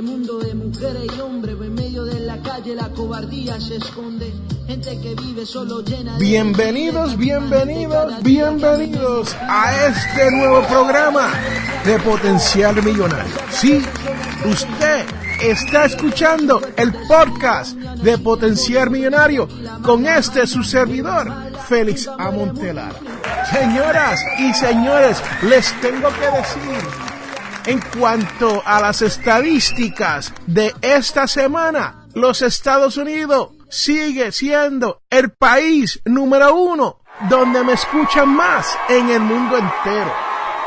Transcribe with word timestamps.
este 0.00 0.12
mundo 0.12 0.38
de 0.38 0.54
mujeres 0.54 1.12
y 1.14 1.20
hombres, 1.20 1.56
en 1.60 1.74
medio 1.74 2.04
de 2.04 2.20
la 2.20 2.38
calle 2.38 2.74
la 2.74 2.88
cobardía 2.88 3.60
se 3.60 3.76
esconde. 3.76 4.32
Gente 4.66 4.98
que 4.98 5.14
vive 5.14 5.44
solo 5.44 5.82
llena 5.82 6.16
de... 6.16 6.24
Bienvenidos, 6.24 7.18
bienvenidos, 7.18 8.22
bienvenidos 8.22 9.36
a 9.42 9.88
este 9.88 10.30
nuevo 10.30 10.62
programa 10.68 11.30
de 11.84 11.98
Potencial 11.98 12.82
Millonario. 12.82 13.34
Sí, 13.50 13.82
usted 14.50 15.04
está 15.42 15.84
escuchando 15.84 16.62
el 16.76 16.94
podcast 17.06 17.76
de 17.76 18.16
Potencial 18.16 18.88
Millonario 18.88 19.48
con 19.82 20.06
este 20.06 20.46
su 20.46 20.62
servidor, 20.62 21.30
Félix 21.68 22.08
Amontelar. 22.08 22.94
Señoras 23.52 24.18
y 24.38 24.54
señores, 24.54 25.22
les 25.42 25.78
tengo 25.82 26.08
que 26.08 26.38
decir 26.38 26.99
en 27.70 27.80
cuanto 27.96 28.64
a 28.66 28.80
las 28.80 29.00
estadísticas 29.00 30.34
de 30.44 30.74
esta 30.82 31.28
semana, 31.28 32.04
los 32.14 32.42
Estados 32.42 32.96
Unidos 32.96 33.50
sigue 33.68 34.32
siendo 34.32 35.02
el 35.08 35.30
país 35.30 36.00
número 36.04 36.52
uno 36.52 36.98
donde 37.28 37.62
me 37.62 37.74
escuchan 37.74 38.28
más 38.28 38.76
en 38.88 39.10
el 39.10 39.20
mundo 39.20 39.56
entero. 39.56 40.12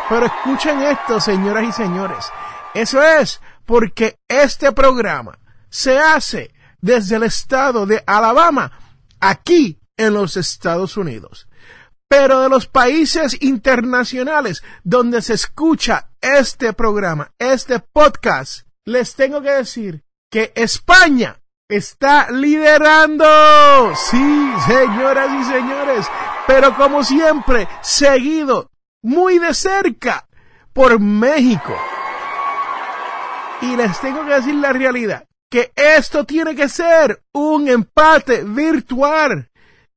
Pero 0.08 0.28
escuchen 0.28 0.82
esto, 0.82 1.20
señoras 1.20 1.66
y 1.68 1.72
señores. 1.74 2.32
Eso 2.74 3.04
es 3.04 3.42
porque 3.66 4.18
este 4.30 4.72
programa 4.72 5.38
se 5.70 6.00
hace 6.00 6.54
desde 6.80 7.18
el 7.18 7.24
estado 7.24 7.86
de 7.86 8.02
Alabama, 8.08 8.72
aquí 9.20 9.78
en 9.98 10.14
los 10.14 10.38
Estados 10.38 10.96
Unidos. 10.96 11.50
Pero 12.16 12.42
de 12.42 12.50
los 12.50 12.68
países 12.68 13.36
internacionales 13.42 14.62
donde 14.84 15.20
se 15.24 15.34
escucha 15.34 16.10
este 16.22 16.72
programa, 16.72 17.32
este 17.40 17.80
podcast, 17.80 18.68
les 18.86 19.16
tengo 19.16 19.42
que 19.42 19.50
decir 19.50 20.04
que 20.30 20.54
España 20.54 21.42
está 21.68 22.30
liderando. 22.30 23.26
Sí, 23.96 24.54
señoras 24.68 25.28
y 25.42 25.44
señores, 25.52 26.06
pero 26.46 26.76
como 26.76 27.04
siempre, 27.04 27.68
seguido 27.82 28.70
muy 29.02 29.40
de 29.40 29.56
cerca 29.56 30.28
por 30.72 31.00
México. 31.00 31.76
Y 33.62 33.76
les 33.76 34.00
tengo 34.02 34.24
que 34.24 34.36
decir 34.36 34.54
la 34.54 34.72
realidad, 34.72 35.26
que 35.50 35.72
esto 35.76 36.26
tiene 36.26 36.56
que 36.56 36.70
ser 36.70 37.24
un 37.34 37.68
empate 37.68 38.44
virtual. 38.44 39.50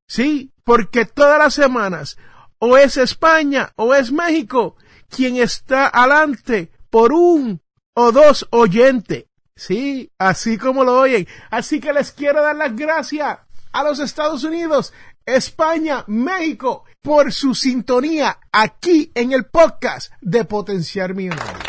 Sí, 0.08 0.50
porque 0.66 1.04
todas 1.04 1.38
las 1.38 1.54
semanas 1.54 2.18
o 2.58 2.76
es 2.76 2.96
España 2.96 3.72
o 3.76 3.94
es 3.94 4.10
México 4.10 4.76
quien 5.08 5.36
está 5.36 5.86
adelante 5.86 6.72
por 6.90 7.12
un 7.12 7.62
o 7.94 8.10
dos 8.10 8.48
oyentes. 8.50 9.26
Sí, 9.54 10.10
así 10.18 10.58
como 10.58 10.82
lo 10.82 10.98
oyen. 11.00 11.26
Así 11.50 11.80
que 11.80 11.92
les 11.92 12.10
quiero 12.10 12.42
dar 12.42 12.56
las 12.56 12.74
gracias 12.74 13.38
a 13.72 13.82
los 13.84 14.00
Estados 14.00 14.42
Unidos, 14.42 14.92
España, 15.24 16.02
México, 16.08 16.84
por 17.00 17.32
su 17.32 17.54
sintonía 17.54 18.40
aquí 18.50 19.12
en 19.14 19.32
el 19.32 19.46
podcast 19.46 20.12
de 20.20 20.44
Potenciar 20.44 21.14
Millonario. 21.14 21.62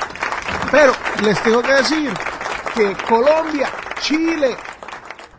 Pero 0.72 0.94
les 1.22 1.42
tengo 1.44 1.62
que 1.62 1.74
decir 1.74 2.12
que 2.74 2.98
Colombia, 3.08 3.70
Chile, 4.02 4.58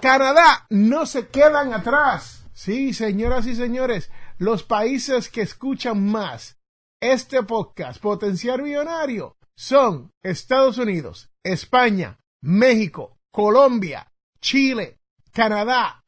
Canadá 0.01 0.65
no 0.71 1.05
se 1.07 1.27
quedan 1.27 1.75
atrás. 1.75 2.38
Sí, 2.59 2.93
señoras 2.93 3.47
y 3.47 3.55
señores, 3.55 4.11
los 4.37 4.65
países 4.65 5.29
que 5.29 5.43
escuchan 5.43 6.05
más 6.05 6.59
este 7.01 7.45
podcast, 7.45 8.03
Potenciar 8.03 8.63
Millonario, 8.63 9.37
son 9.57 10.11
Estados 10.25 10.77
Unidos, 10.79 11.31
España, 11.45 12.19
México, 12.43 13.17
Colombia, 13.31 14.11
Chile, 14.41 14.99
Canadá, 15.31 16.03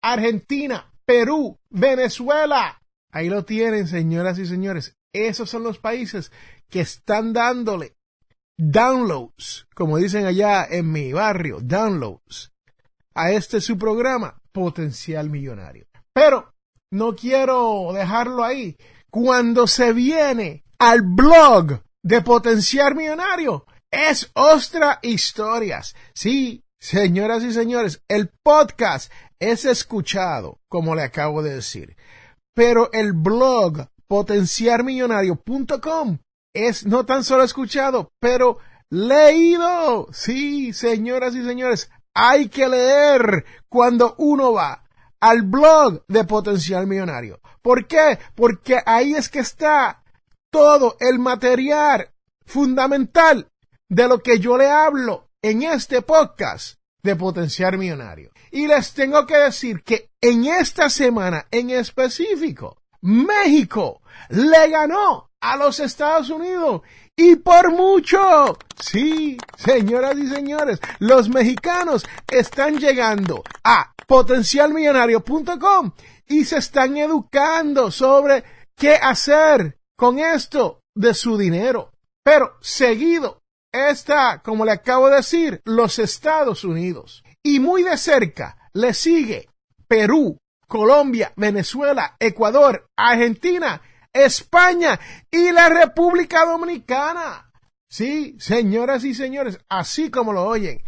Argentina, 0.00 0.92
Perú, 1.04 1.58
Venezuela. 1.70 2.80
Ahí 3.10 3.28
lo 3.28 3.44
tienen, 3.44 3.88
señoras 3.88 4.38
y 4.38 4.46
señores. 4.46 4.94
Esos 5.12 5.50
son 5.50 5.64
los 5.64 5.80
países 5.80 6.30
que 6.70 6.82
están 6.82 7.32
dándole 7.32 7.96
downloads, 8.56 9.66
como 9.74 9.96
dicen 9.96 10.24
allá 10.24 10.68
en 10.70 10.92
mi 10.92 11.12
barrio, 11.12 11.58
downloads, 11.60 12.52
a 13.12 13.32
este 13.32 13.60
su 13.60 13.76
programa, 13.76 14.40
Potencial 14.52 15.30
Millonario. 15.30 15.84
Pero 16.16 16.52
no 16.90 17.14
quiero 17.14 17.92
dejarlo 17.92 18.42
ahí. 18.42 18.74
Cuando 19.10 19.66
se 19.66 19.92
viene 19.92 20.64
al 20.78 21.02
blog 21.02 21.82
de 22.02 22.22
Potenciar 22.22 22.94
Millonario, 22.94 23.66
es 23.90 24.30
Ostra 24.32 24.98
Historias. 25.02 25.94
Sí, 26.14 26.64
señoras 26.80 27.42
y 27.42 27.52
señores, 27.52 28.00
el 28.08 28.30
podcast 28.42 29.12
es 29.38 29.66
escuchado, 29.66 30.58
como 30.68 30.94
le 30.94 31.02
acabo 31.02 31.42
de 31.42 31.56
decir. 31.56 31.98
Pero 32.54 32.90
el 32.94 33.12
blog 33.12 33.88
potenciarmillonario.com 34.08 36.18
es 36.54 36.86
no 36.86 37.04
tan 37.04 37.24
solo 37.24 37.42
escuchado, 37.42 38.08
pero 38.20 38.56
leído. 38.88 40.08
Sí, 40.14 40.72
señoras 40.72 41.34
y 41.34 41.44
señores, 41.44 41.90
hay 42.14 42.48
que 42.48 42.70
leer 42.70 43.44
cuando 43.68 44.14
uno 44.16 44.54
va 44.54 44.85
al 45.20 45.42
blog 45.42 46.04
de 46.08 46.24
Potencial 46.24 46.86
Millonario. 46.86 47.40
¿Por 47.62 47.86
qué? 47.86 48.18
Porque 48.34 48.80
ahí 48.84 49.14
es 49.14 49.28
que 49.28 49.40
está 49.40 50.02
todo 50.50 50.96
el 51.00 51.18
material 51.18 52.10
fundamental 52.44 53.50
de 53.88 54.08
lo 54.08 54.22
que 54.22 54.38
yo 54.38 54.56
le 54.56 54.68
hablo 54.68 55.28
en 55.42 55.62
este 55.62 56.02
podcast 56.02 56.78
de 57.02 57.16
Potencial 57.16 57.78
Millonario. 57.78 58.30
Y 58.50 58.66
les 58.66 58.92
tengo 58.94 59.26
que 59.26 59.36
decir 59.36 59.82
que 59.82 60.10
en 60.20 60.46
esta 60.46 60.90
semana 60.90 61.46
en 61.50 61.70
específico, 61.70 62.82
México 63.00 64.00
le 64.30 64.68
ganó 64.68 65.30
a 65.40 65.56
los 65.56 65.78
Estados 65.80 66.30
Unidos 66.30 66.82
y 67.16 67.36
por 67.36 67.72
mucho. 67.72 68.58
Sí, 68.78 69.38
señoras 69.56 70.16
y 70.18 70.28
señores, 70.28 70.78
los 70.98 71.28
mexicanos 71.28 72.06
están 72.30 72.78
llegando 72.78 73.42
a 73.64 73.94
potencialmillonario.com 74.06 75.92
y 76.28 76.44
se 76.44 76.58
están 76.58 76.96
educando 76.96 77.90
sobre 77.90 78.44
qué 78.76 78.94
hacer 78.96 79.78
con 79.96 80.18
esto 80.18 80.80
de 80.94 81.14
su 81.14 81.38
dinero. 81.38 81.92
Pero 82.22 82.58
seguido 82.60 83.42
está, 83.72 84.42
como 84.42 84.64
le 84.64 84.72
acabo 84.72 85.08
de 85.08 85.16
decir, 85.16 85.62
los 85.64 85.98
Estados 85.98 86.64
Unidos. 86.64 87.24
Y 87.42 87.60
muy 87.60 87.82
de 87.82 87.96
cerca 87.96 88.58
le 88.74 88.92
sigue 88.92 89.48
Perú, 89.88 90.38
Colombia, 90.66 91.32
Venezuela, 91.36 92.16
Ecuador, 92.18 92.88
Argentina, 92.96 93.80
España 94.24 94.98
y 95.30 95.52
la 95.52 95.68
República 95.68 96.44
Dominicana. 96.44 97.50
Sí, 97.88 98.36
señoras 98.38 99.04
y 99.04 99.14
señores, 99.14 99.58
así 99.68 100.10
como 100.10 100.32
lo 100.32 100.44
oyen. 100.44 100.82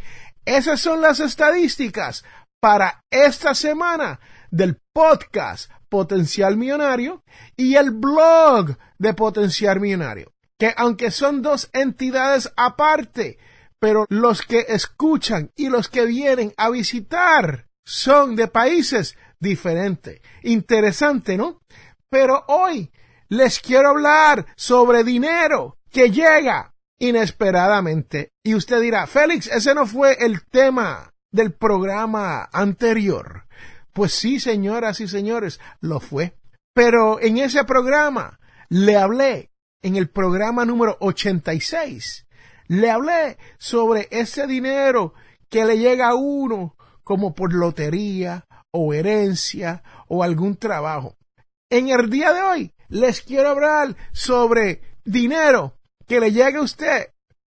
Esas 0.44 0.80
son 0.80 1.00
las 1.00 1.20
estadísticas 1.20 2.24
para 2.60 3.04
esta 3.10 3.54
semana 3.54 4.18
del 4.50 4.80
podcast 4.92 5.70
Potencial 5.88 6.56
Millonario 6.56 7.22
y 7.56 7.76
el 7.76 7.90
blog 7.90 8.76
de 8.98 9.14
Potencial 9.14 9.80
Millonario, 9.80 10.32
que 10.58 10.74
aunque 10.76 11.10
son 11.10 11.42
dos 11.42 11.70
entidades 11.72 12.52
aparte, 12.56 13.38
pero 13.78 14.06
los 14.08 14.42
que 14.42 14.66
escuchan 14.68 15.52
y 15.54 15.68
los 15.68 15.88
que 15.88 16.04
vienen 16.04 16.52
a 16.56 16.70
visitar 16.70 17.68
son 17.84 18.36
de 18.36 18.48
países 18.48 19.16
diferentes. 19.38 20.20
Interesante, 20.42 21.36
¿no? 21.36 21.60
Pero 22.10 22.44
hoy 22.48 22.90
les 23.28 23.60
quiero 23.60 23.90
hablar 23.90 24.46
sobre 24.56 25.04
dinero 25.04 25.78
que 25.90 26.10
llega 26.10 26.74
inesperadamente. 26.98 28.32
Y 28.42 28.54
usted 28.54 28.80
dirá, 28.80 29.06
Félix, 29.06 29.46
ese 29.48 29.74
no 29.74 29.86
fue 29.86 30.16
el 30.20 30.44
tema 30.46 31.14
del 31.30 31.52
programa 31.52 32.48
anterior. 32.52 33.46
Pues 33.92 34.12
sí, 34.12 34.40
señoras 34.40 35.00
y 35.00 35.08
señores, 35.08 35.60
lo 35.80 36.00
fue. 36.00 36.34
Pero 36.74 37.20
en 37.20 37.38
ese 37.38 37.64
programa 37.64 38.38
le 38.68 38.96
hablé, 38.96 39.50
en 39.82 39.96
el 39.96 40.08
programa 40.08 40.64
número 40.64 40.96
86, 41.00 42.26
le 42.68 42.90
hablé 42.90 43.38
sobre 43.58 44.08
ese 44.10 44.46
dinero 44.46 45.14
que 45.48 45.64
le 45.64 45.78
llega 45.78 46.08
a 46.08 46.14
uno 46.14 46.76
como 47.02 47.34
por 47.34 47.54
lotería 47.54 48.46
o 48.70 48.92
herencia 48.92 49.82
o 50.08 50.22
algún 50.22 50.56
trabajo. 50.56 51.16
En 51.70 51.88
el 51.88 52.10
día 52.10 52.32
de 52.32 52.42
hoy 52.42 52.74
les 52.88 53.22
quiero 53.22 53.50
hablar 53.50 53.96
sobre 54.12 54.80
dinero 55.04 55.78
que 56.06 56.20
le 56.20 56.32
llega 56.32 56.58
a 56.58 56.62
usted 56.62 57.08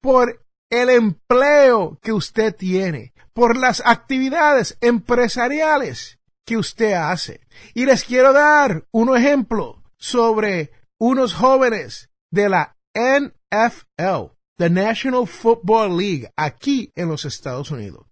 por 0.01 0.45
el 0.71 0.91
empleo 0.91 1.99
que 2.03 2.13
usted 2.13 2.55
tiene, 2.55 3.13
por 3.33 3.57
las 3.57 3.83
actividades 3.85 4.77
empresariales 4.81 6.19
que 6.47 6.57
usted 6.57 6.93
hace. 6.93 7.41
Y 7.75 7.87
les 7.87 8.05
quiero 8.05 8.33
dar 8.33 8.85
un 8.93 9.17
ejemplo 9.17 9.83
sobre 9.99 10.73
unos 10.99 11.35
jóvenes 11.35 12.11
de 12.31 12.49
la 12.49 12.77
NFL, 12.95 14.33
the 14.57 14.71
National 14.71 15.27
Football 15.27 15.97
League, 15.97 16.31
aquí 16.37 16.93
en 16.95 17.09
los 17.09 17.25
Estados 17.25 17.71
Unidos, 17.71 18.07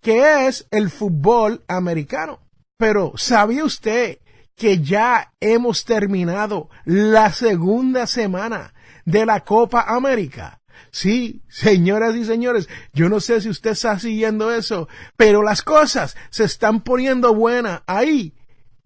que 0.00 0.46
es 0.46 0.66
el 0.70 0.90
fútbol 0.90 1.64
americano. 1.68 2.40
Pero 2.76 3.12
¿sabía 3.16 3.64
usted 3.64 4.18
que 4.56 4.80
ya 4.80 5.32
hemos 5.40 5.84
terminado 5.84 6.68
la 6.84 7.32
segunda 7.32 8.06
semana 8.06 8.74
de 9.04 9.26
la 9.26 9.40
Copa 9.40 9.84
América. 9.86 10.60
Sí, 10.90 11.42
señoras 11.48 12.14
y 12.14 12.24
señores, 12.24 12.68
yo 12.92 13.08
no 13.08 13.20
sé 13.20 13.40
si 13.40 13.48
usted 13.48 13.70
está 13.70 13.98
siguiendo 13.98 14.52
eso, 14.52 14.88
pero 15.16 15.42
las 15.42 15.62
cosas 15.62 16.16
se 16.30 16.44
están 16.44 16.82
poniendo 16.82 17.34
buenas 17.34 17.82
ahí, 17.86 18.34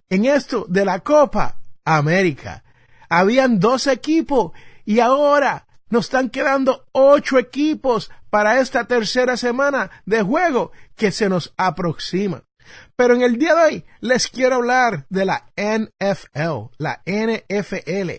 en 0.08 0.24
esto 0.24 0.64
de 0.68 0.84
la 0.84 1.00
Copa 1.00 1.60
América. 1.84 2.64
Habían 3.10 3.60
dos 3.60 3.86
equipos 3.86 4.52
y 4.84 5.00
ahora 5.00 5.66
nos 5.90 6.06
están 6.06 6.30
quedando 6.30 6.86
ocho 6.92 7.38
equipos 7.38 8.10
para 8.30 8.60
esta 8.60 8.84
tercera 8.86 9.36
semana 9.36 9.90
de 10.04 10.22
juego 10.22 10.72
que 10.96 11.12
se 11.12 11.28
nos 11.28 11.54
aproxima. 11.56 12.47
Pero 12.96 13.14
en 13.14 13.22
el 13.22 13.38
día 13.38 13.54
de 13.54 13.62
hoy 13.62 13.84
les 14.00 14.28
quiero 14.28 14.56
hablar 14.56 15.06
de 15.10 15.24
la 15.24 15.50
NFL, 15.56 16.70
la 16.78 17.02
NFL, 17.06 18.10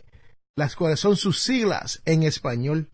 las 0.56 0.76
cuales 0.76 1.00
son 1.00 1.16
sus 1.16 1.42
siglas 1.42 2.02
en 2.06 2.24
español. 2.24 2.90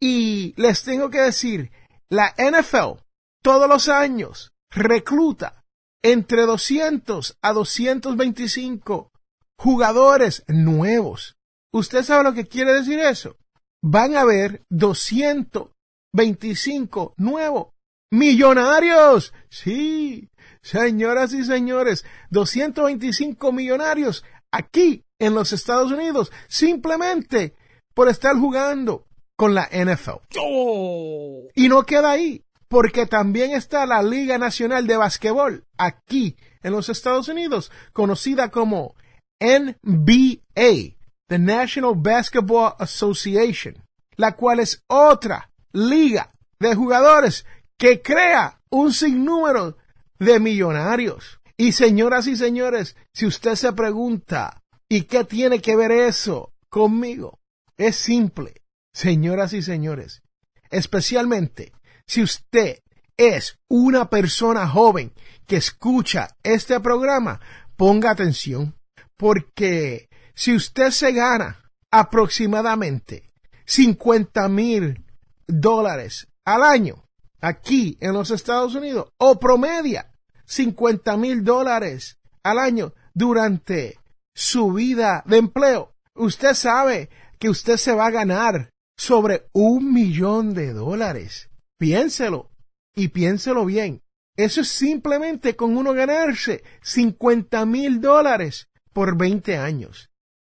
Y 0.00 0.54
les 0.56 0.82
tengo 0.82 1.10
que 1.10 1.20
decir, 1.20 1.70
la 2.08 2.34
NFL 2.36 3.00
todos 3.42 3.68
los 3.68 3.88
años 3.88 4.52
recluta 4.70 5.64
entre 6.02 6.42
200 6.42 7.38
a 7.42 7.52
225 7.52 9.10
jugadores 9.58 10.44
nuevos. 10.48 11.36
¿Usted 11.72 12.02
sabe 12.02 12.24
lo 12.24 12.34
que 12.34 12.46
quiere 12.46 12.74
decir 12.74 12.98
eso? 12.98 13.36
Van 13.82 14.16
a 14.16 14.22
haber 14.22 14.64
225 14.70 17.14
nuevos 17.16 17.68
millonarios. 18.12 19.32
Sí, 19.48 20.30
señoras 20.60 21.32
y 21.32 21.44
señores, 21.44 22.04
225 22.30 23.50
millonarios 23.50 24.24
aquí 24.52 25.04
en 25.18 25.34
los 25.34 25.52
Estados 25.52 25.90
Unidos 25.90 26.30
simplemente 26.46 27.54
por 27.94 28.08
estar 28.08 28.36
jugando 28.36 29.06
con 29.34 29.54
la 29.54 29.68
NFL. 29.72 30.20
Oh. 30.38 31.48
Y 31.54 31.68
no 31.68 31.84
queda 31.84 32.12
ahí, 32.12 32.44
porque 32.68 33.06
también 33.06 33.52
está 33.52 33.86
la 33.86 34.02
Liga 34.02 34.38
Nacional 34.38 34.86
de 34.86 34.96
Basquetbol 34.96 35.64
aquí 35.78 36.36
en 36.62 36.72
los 36.72 36.88
Estados 36.88 37.28
Unidos, 37.28 37.72
conocida 37.92 38.50
como 38.50 38.94
NBA, 39.40 40.96
the 41.28 41.38
National 41.38 41.94
Basketball 41.96 42.74
Association, 42.78 43.82
la 44.16 44.36
cual 44.36 44.60
es 44.60 44.84
otra 44.86 45.50
liga 45.72 46.32
de 46.60 46.74
jugadores 46.74 47.44
que 47.82 48.00
crea 48.00 48.60
un 48.70 48.92
sinnúmero 48.92 49.76
de 50.20 50.38
millonarios. 50.38 51.40
Y 51.56 51.72
señoras 51.72 52.28
y 52.28 52.36
señores, 52.36 52.94
si 53.12 53.26
usted 53.26 53.56
se 53.56 53.72
pregunta, 53.72 54.62
¿y 54.88 55.02
qué 55.02 55.24
tiene 55.24 55.60
que 55.60 55.74
ver 55.74 55.90
eso 55.90 56.52
conmigo? 56.68 57.40
Es 57.76 57.96
simple, 57.96 58.62
señoras 58.92 59.52
y 59.52 59.62
señores, 59.62 60.22
especialmente 60.70 61.72
si 62.06 62.22
usted 62.22 62.78
es 63.16 63.58
una 63.68 64.08
persona 64.08 64.68
joven 64.68 65.12
que 65.48 65.56
escucha 65.56 66.36
este 66.44 66.78
programa, 66.78 67.40
ponga 67.74 68.12
atención, 68.12 68.76
porque 69.16 70.08
si 70.36 70.54
usted 70.54 70.90
se 70.90 71.10
gana 71.10 71.68
aproximadamente 71.90 73.32
50 73.64 74.48
mil 74.48 75.04
dólares 75.48 76.28
al 76.44 76.62
año 76.62 77.01
aquí 77.42 77.98
en 78.00 78.14
los 78.14 78.30
Estados 78.30 78.74
Unidos 78.74 79.12
o 79.18 79.38
promedia 79.38 80.10
50 80.46 81.16
mil 81.18 81.44
dólares 81.44 82.18
al 82.42 82.58
año 82.58 82.94
durante 83.12 83.98
su 84.34 84.72
vida 84.72 85.22
de 85.26 85.36
empleo, 85.36 85.94
usted 86.14 86.54
sabe 86.54 87.10
que 87.38 87.50
usted 87.50 87.76
se 87.76 87.92
va 87.92 88.06
a 88.06 88.10
ganar 88.10 88.70
sobre 88.96 89.48
un 89.52 89.92
millón 89.92 90.54
de 90.54 90.72
dólares. 90.72 91.50
Piénselo 91.78 92.50
y 92.94 93.08
piénselo 93.08 93.64
bien. 93.64 94.02
Eso 94.36 94.62
es 94.62 94.68
simplemente 94.68 95.56
con 95.56 95.76
uno 95.76 95.92
ganarse 95.92 96.62
50 96.82 97.66
mil 97.66 98.00
dólares 98.00 98.68
por 98.92 99.18
20 99.18 99.58
años. 99.58 100.10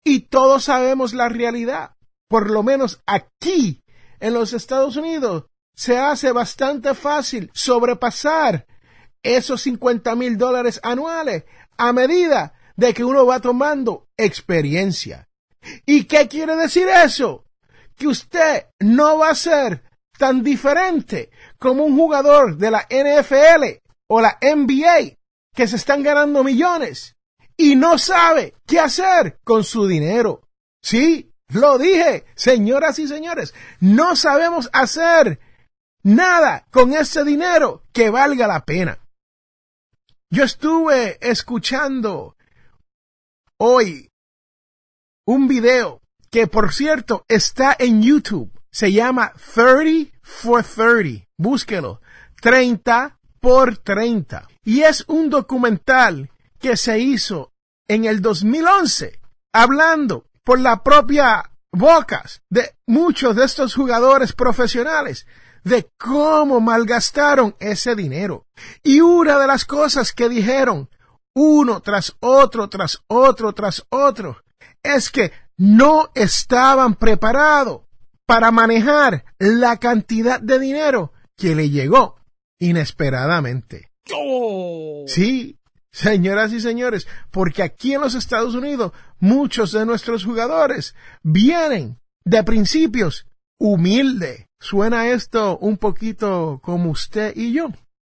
Y 0.03 0.21
todos 0.21 0.65
sabemos 0.65 1.13
la 1.13 1.29
realidad. 1.29 1.95
Por 2.29 2.51
lo 2.51 2.63
menos 2.63 3.01
aquí 3.05 3.83
en 4.19 4.33
los 4.33 4.53
Estados 4.53 4.95
Unidos 4.95 5.45
se 5.75 5.97
hace 5.97 6.31
bastante 6.31 6.93
fácil 6.93 7.51
sobrepasar 7.53 8.65
esos 9.21 9.61
50 9.61 10.15
mil 10.15 10.37
dólares 10.37 10.79
anuales 10.83 11.43
a 11.77 11.91
medida 11.93 12.53
de 12.75 12.93
que 12.93 13.03
uno 13.03 13.25
va 13.25 13.39
tomando 13.39 14.07
experiencia. 14.17 15.27
¿Y 15.85 16.05
qué 16.05 16.27
quiere 16.27 16.55
decir 16.55 16.87
eso? 16.87 17.45
Que 17.95 18.07
usted 18.07 18.67
no 18.79 19.17
va 19.17 19.29
a 19.29 19.35
ser 19.35 19.83
tan 20.17 20.43
diferente 20.43 21.29
como 21.59 21.83
un 21.83 21.95
jugador 21.95 22.57
de 22.57 22.71
la 22.71 22.87
NFL 22.89 23.81
o 24.07 24.21
la 24.21 24.37
NBA 24.41 25.17
que 25.53 25.67
se 25.67 25.75
están 25.75 26.03
ganando 26.03 26.43
millones 26.43 27.15
y 27.57 27.75
no 27.75 27.97
sabe 27.97 28.53
qué 28.65 28.79
hacer 28.79 29.39
con 29.43 29.63
su 29.63 29.87
dinero. 29.87 30.47
Sí, 30.81 31.31
lo 31.49 31.77
dije, 31.77 32.25
señoras 32.35 32.99
y 32.99 33.07
señores, 33.07 33.53
no 33.79 34.15
sabemos 34.15 34.69
hacer 34.73 35.39
nada 36.05 36.67
con 36.69 36.93
ese 36.93 37.23
dinero 37.23 37.83
que 37.91 38.09
valga 38.09 38.47
la 38.47 38.63
pena. 38.63 38.99
Yo 40.29 40.43
estuve 40.43 41.17
escuchando 41.19 42.37
hoy 43.57 44.11
un 45.25 45.47
video 45.47 46.01
que 46.29 46.47
por 46.47 46.73
cierto 46.73 47.25
está 47.27 47.75
en 47.77 48.03
YouTube. 48.03 48.51
Se 48.71 48.91
llama 48.91 49.33
30 49.53 50.11
for 50.21 50.63
30. 50.63 51.27
Búsquelo. 51.37 52.01
30 52.39 53.17
por 53.39 53.77
30. 53.77 54.47
Y 54.63 54.81
es 54.81 55.05
un 55.07 55.29
documental 55.29 56.29
que 56.59 56.77
se 56.77 56.99
hizo 56.99 57.51
en 57.87 58.05
el 58.05 58.21
2011 58.21 59.19
hablando 59.53 60.27
por 60.43 60.59
la 60.59 60.83
propia 60.83 61.49
bocas 61.71 62.43
de 62.49 62.75
muchos 62.85 63.35
de 63.35 63.45
estos 63.45 63.73
jugadores 63.73 64.33
profesionales 64.33 65.25
de 65.65 65.89
cómo 65.97 66.61
malgastaron 66.61 67.55
ese 67.59 67.95
dinero. 67.95 68.45
Y 68.83 69.01
una 69.01 69.37
de 69.37 69.47
las 69.47 69.65
cosas 69.65 70.13
que 70.13 70.29
dijeron, 70.29 70.89
uno 71.35 71.81
tras 71.81 72.15
otro, 72.21 72.69
tras 72.69 73.01
otro, 73.07 73.51
tras 73.53 73.83
otro, 73.89 74.37
es 74.81 75.09
que 75.09 75.33
no 75.57 76.09
estaban 76.13 76.95
preparados 76.95 77.81
para 78.25 78.51
manejar 78.51 79.25
la 79.39 79.77
cantidad 79.77 80.39
de 80.39 80.59
dinero 80.59 81.13
que 81.35 81.55
le 81.55 81.69
llegó 81.69 82.15
inesperadamente. 82.59 83.91
Oh. 84.13 85.05
Sí, 85.07 85.59
señoras 85.91 86.53
y 86.53 86.61
señores, 86.61 87.07
porque 87.31 87.63
aquí 87.63 87.95
en 87.95 88.01
los 88.01 88.13
Estados 88.13 88.53
Unidos 88.53 88.91
muchos 89.19 89.71
de 89.71 89.85
nuestros 89.85 90.23
jugadores 90.25 90.95
vienen 91.23 91.99
de 92.23 92.43
principios 92.43 93.27
humildes, 93.59 94.44
¿Suena 94.67 95.09
esto 95.09 95.59
un 95.59 95.77
poquito 95.77 96.59
como 96.63 96.89
usted 96.89 97.33
y 97.35 97.53
yo? 97.53 97.67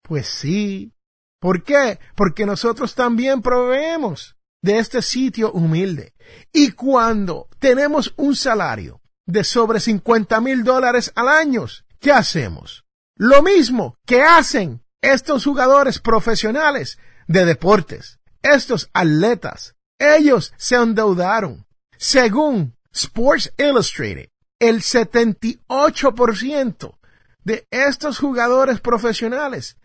Pues 0.02 0.28
sí. 0.28 0.92
¿Por 1.40 1.64
qué? 1.64 1.98
Porque 2.14 2.46
nosotros 2.46 2.94
también 2.94 3.42
proveemos 3.42 4.36
de 4.62 4.78
este 4.78 5.02
sitio 5.02 5.50
humilde. 5.50 6.14
Y 6.52 6.70
cuando 6.70 7.48
tenemos 7.58 8.14
un 8.16 8.36
salario 8.36 9.00
de 9.26 9.42
sobre 9.42 9.80
50 9.80 10.40
mil 10.40 10.62
dólares 10.62 11.10
al 11.16 11.30
año, 11.30 11.66
¿qué 11.98 12.12
hacemos? 12.12 12.84
Lo 13.16 13.42
mismo 13.42 13.96
que 14.06 14.22
hacen 14.22 14.84
estos 15.02 15.42
jugadores 15.46 15.98
profesionales 15.98 16.96
de 17.26 17.44
deportes, 17.44 18.20
estos 18.42 18.88
atletas. 18.92 19.74
Ellos 19.98 20.54
se 20.56 20.76
endeudaron. 20.76 21.66
Según 21.98 22.76
Sports 22.92 23.52
Illustrated, 23.58 24.28
el 24.58 24.82
78% 24.82 26.98
de 27.44 27.66
estos 27.70 28.18
jugadores 28.18 28.80
profesionales, 28.80 29.76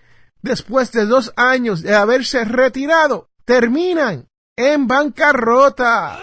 después 0.41 0.91
de 0.91 1.05
dos 1.05 1.31
años 1.35 1.81
de 1.81 1.93
haberse 1.93 2.45
retirado, 2.45 3.29
terminan 3.45 4.27
en 4.55 4.87
bancarrota. 4.87 6.17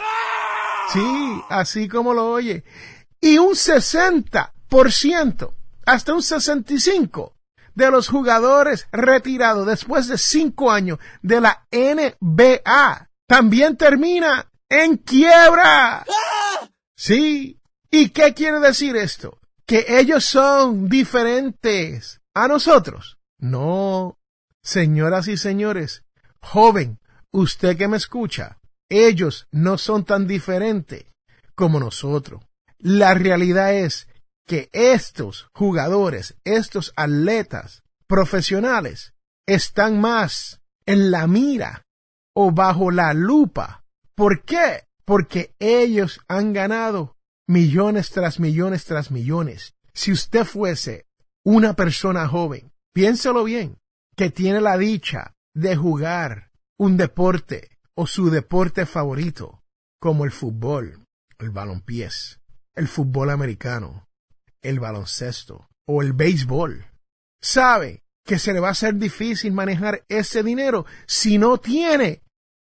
Sí, 0.93 1.43
así 1.49 1.87
como 1.89 2.15
lo 2.15 2.31
oye. 2.31 2.65
Y 3.21 3.39
un 3.39 3.55
60%, 3.55 5.55
hasta 5.87 6.15
un 6.15 6.21
65% 6.21 7.33
de 7.75 7.91
los 7.93 8.09
jugadores 8.09 8.89
retirados 8.91 9.65
después 9.67 10.09
de 10.09 10.19
cinco 10.19 10.73
años 10.73 10.99
de 11.23 11.41
la 11.41 11.65
NBA 11.71 13.09
también 13.29 13.77
termina 13.77 14.51
en 14.69 14.97
quiebra. 14.97 16.05
Sí. 16.97 17.58
¿Y 17.91 18.11
qué 18.11 18.35
quiere 18.35 18.61
decir 18.61 18.97
esto? 18.97 19.39
Que 19.67 19.87
ellos 19.89 20.25
son 20.25 20.89
diferentes 20.89 22.21
a 22.35 22.49
nosotros. 22.49 23.19
No. 23.39 24.19
Señoras 24.63 25.29
y 25.29 25.37
señores, 25.37 26.05
joven, 26.41 26.99
usted 27.31 27.77
que 27.77 27.89
me 27.89 27.97
escucha, 27.97 28.59
ellos 28.89 29.47
no 29.51 29.79
son 29.79 30.05
tan 30.05 30.27
diferentes 30.27 31.07
como 31.55 31.81
nosotros. 31.81 32.43
La 32.79 33.15
realidad 33.15 33.75
es 33.75 34.09
que 34.47 34.69
estos 34.73 35.49
jugadores, 35.53 36.37
estos 36.45 36.93
atletas 36.97 37.83
profesionales, 38.07 39.15
están 39.47 40.01
más 40.01 40.61
en 40.87 41.11
la 41.11 41.27
mira 41.27 41.87
o 42.35 42.51
bajo 42.53 42.91
la 42.91 43.15
lupa. 43.15 43.85
¿Por 44.15 44.43
qué? 44.43 44.85
Porque 45.05 45.55
ellos 45.59 46.21
han 46.29 46.53
ganado 46.53 47.18
millones 47.49 48.11
tras 48.11 48.39
millones 48.39 48.85
tras 48.85 49.11
millones. 49.11 49.75
Si 49.93 50.13
usted 50.13 50.45
fuese 50.45 51.07
una 51.45 51.75
persona 51.75 52.29
joven, 52.29 52.73
piénselo 52.93 53.43
bien, 53.43 53.79
que 54.15 54.31
tiene 54.31 54.61
la 54.61 54.77
dicha 54.77 55.35
de 55.55 55.75
jugar 55.75 56.51
un 56.79 56.97
deporte 56.97 57.79
o 57.95 58.07
su 58.07 58.31
deporte 58.31 58.87
favorito, 58.87 59.65
como 60.01 60.25
el 60.25 60.31
fútbol, 60.31 61.05
el 61.39 61.51
balonpiés, 61.51 62.41
el 62.77 62.87
fútbol 62.87 63.31
americano, 63.31 64.07
el 64.63 64.79
baloncesto 64.79 65.69
o 65.87 66.03
el 66.03 66.13
béisbol. 66.13 66.87
Sabe 67.43 68.05
que 68.25 68.39
se 68.39 68.53
le 68.53 68.61
va 68.61 68.69
a 68.69 68.75
ser 68.75 68.97
difícil 68.97 69.53
manejar 69.53 70.05
ese 70.09 70.43
dinero 70.43 70.85
si 71.07 71.39
no 71.39 71.59
tiene 71.59 72.23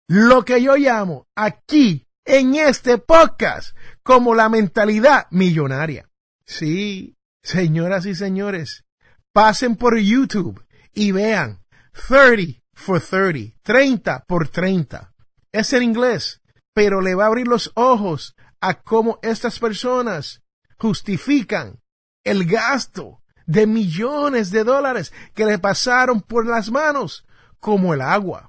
lo 0.09 0.45
que 0.45 0.61
yo 0.61 0.77
llamo 0.77 1.29
aquí 1.37 2.07
en 2.25 2.55
este 2.55 2.99
podcast 2.99 3.77
como 4.03 4.35
la 4.35 4.49
mentalidad 4.49 5.27
millonaria. 5.31 6.09
Sí, 6.45 7.17
señoras 7.43 8.07
y 8.07 8.15
señores, 8.15 8.85
pasen 9.33 9.77
por 9.77 9.99
YouTube 9.99 10.65
y 10.95 11.13
vean 11.13 11.63
30 12.09 12.63
for 12.75 13.01
30, 13.01 13.57
30 13.63 14.25
por 14.27 14.49
30. 14.49 15.13
Es 15.53 15.73
en 15.73 15.83
inglés, 15.83 16.41
pero 16.75 17.01
le 17.01 17.15
va 17.15 17.25
a 17.25 17.27
abrir 17.29 17.49
los 17.49 17.73
ojos 17.75 18.35
a 18.61 18.83
cómo 18.83 19.19
estas 19.23 19.59
personas 19.59 20.43
justifican 20.79 21.81
el 22.25 22.47
gasto 22.47 23.23
de 23.47 23.67
millones 23.67 24.51
de 24.51 24.65
dólares 24.65 25.13
que 25.35 25.45
le 25.45 25.59
pasaron 25.59 26.21
por 26.21 26.47
las 26.47 26.71
manos 26.71 27.27
como 27.59 27.95
el 27.95 28.01
agua. 28.01 28.49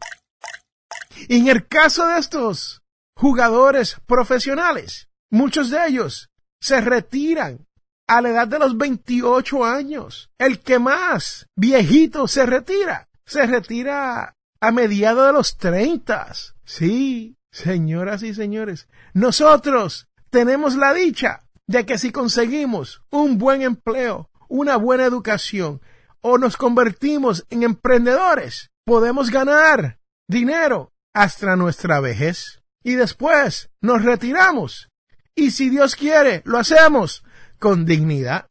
Y 1.28 1.40
en 1.40 1.48
el 1.48 1.68
caso 1.68 2.08
de 2.08 2.20
estos 2.20 2.83
jugadores 3.16 3.98
profesionales, 4.06 5.10
muchos 5.30 5.70
de 5.70 5.88
ellos 5.88 6.30
se 6.60 6.82
retiran 6.82 7.68
a 8.08 8.22
la 8.22 8.30
edad 8.30 8.48
de 8.48 8.60
los 8.60 8.78
28 8.78 9.66
años. 9.66 10.30
El 10.38 10.60
que 10.60 10.80
más 10.80 11.48
viejito 11.56 12.28
se 12.28 12.46
retira, 12.46 13.10
se 13.26 13.46
retira 13.46 14.36
a 14.60 14.72
mediados 14.72 15.28
de 15.28 15.34
los 15.34 15.58
30. 15.58 16.32
Sí, 16.66 17.38
señoras 17.52 18.24
y 18.24 18.34
señores, 18.34 18.88
nosotros 19.14 20.08
tenemos 20.30 20.76
la 20.76 20.94
dicha 20.94 21.42
de 21.68 21.86
que 21.86 21.98
si 21.98 22.12
conseguimos 22.12 23.04
un 23.10 23.38
buen 23.38 23.62
empleo, 23.62 24.30
una 24.48 24.78
buena 24.78 25.06
educación 25.06 25.82
o 26.22 26.38
nos 26.38 26.58
convertimos 26.58 27.46
en 27.50 27.64
emprendedores, 27.64 28.72
podemos 28.86 29.30
ganar 29.30 30.00
dinero 30.28 30.94
hasta 31.14 31.56
nuestra 31.56 32.00
vejez 32.00 32.63
y 32.84 32.96
después 32.96 33.70
nos 33.82 34.04
retiramos. 34.04 34.90
Y 35.36 35.52
si 35.52 35.70
Dios 35.70 35.96
quiere, 35.96 36.42
lo 36.46 36.60
hacemos 36.60 37.24
con 37.60 37.86
dignidad. 37.86 38.48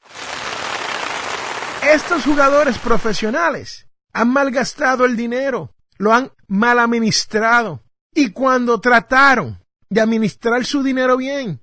Estos 1.83 2.25
jugadores 2.25 2.79
profesionales 2.79 3.87
han 4.13 4.31
malgastado 4.31 5.05
el 5.05 5.17
dinero, 5.17 5.75
lo 5.99 6.13
han 6.13 6.33
mal 6.49 6.79
administrado 6.79 7.83
y 8.15 8.31
cuando 8.31 8.81
trataron 8.81 9.65
de 9.89 10.01
administrar 10.01 10.65
su 10.65 10.83
dinero 10.83 11.17
bien, 11.17 11.63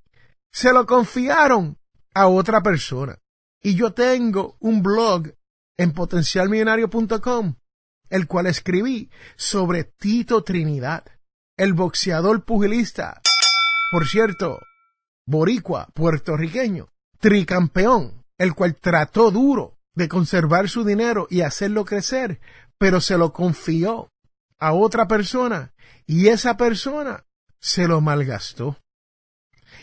se 0.52 0.74
lo 0.74 0.86
confiaron 0.86 1.78
a 2.14 2.28
otra 2.28 2.62
persona. 2.62 3.20
Y 3.62 3.76
yo 3.76 3.94
tengo 3.94 4.58
un 4.60 4.82
blog 4.82 5.34
en 5.78 5.92
potencialmillonario.com, 5.94 7.56
el 8.10 8.28
cual 8.28 8.48
escribí 8.48 9.10
sobre 9.36 9.84
Tito 9.84 10.44
Trinidad, 10.44 11.06
el 11.60 11.74
boxeador 11.74 12.46
pugilista, 12.46 13.22
por 13.92 14.08
cierto, 14.08 14.62
boricua, 15.28 15.89
puertorriqueño, 15.94 16.88
tricampeón, 17.20 18.24
el 18.38 18.56
cual 18.56 18.78
trató 18.78 19.30
duro 19.30 19.78
de 19.94 20.08
conservar 20.08 20.70
su 20.70 20.86
dinero 20.86 21.28
y 21.30 21.42
hacerlo 21.42 21.84
crecer, 21.84 22.39
pero 22.78 23.01
se 23.01 23.18
lo 23.18 23.34
confió 23.34 24.10
a 24.58 24.72
otra 24.72 25.10
persona 25.10 25.74
y 26.08 26.30
esa 26.30 26.56
persona 26.56 27.25
se 27.60 27.89
lo 27.89 28.00
malgastó. 28.00 28.78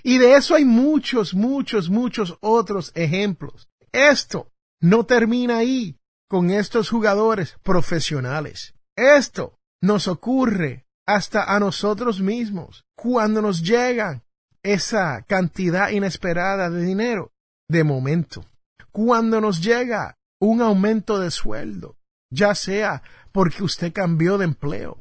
Y 0.02 0.16
de 0.16 0.36
eso 0.36 0.54
hay 0.54 0.64
muchos, 0.64 1.34
muchos, 1.34 1.90
muchos 1.90 2.38
otros 2.40 2.90
ejemplos. 2.94 3.68
Esto 3.92 4.50
no 4.80 5.04
termina 5.04 5.58
ahí 5.58 5.98
con 6.26 6.48
estos 6.48 6.88
jugadores 6.88 7.58
profesionales. 7.62 8.74
Esto 8.96 9.58
nos 9.82 10.08
ocurre 10.08 10.85
hasta 11.06 11.54
a 11.54 11.60
nosotros 11.60 12.20
mismos 12.20 12.84
cuando 12.96 13.40
nos 13.40 13.62
llega 13.62 14.24
esa 14.62 15.22
cantidad 15.22 15.90
inesperada 15.90 16.68
de 16.70 16.82
dinero 16.82 17.32
de 17.68 17.84
momento. 17.84 18.44
Cuando 18.90 19.40
nos 19.40 19.62
llega 19.62 20.18
un 20.40 20.60
aumento 20.60 21.18
de 21.18 21.30
sueldo, 21.30 21.96
ya 22.30 22.54
sea 22.54 23.02
porque 23.32 23.62
usted 23.62 23.92
cambió 23.92 24.38
de 24.38 24.46
empleo 24.46 24.98